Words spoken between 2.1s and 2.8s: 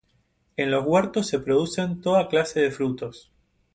clase de